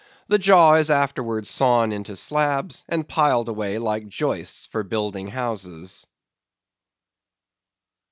[0.29, 6.07] The jaw is afterwards sawn into slabs, and piled away like joists for building houses.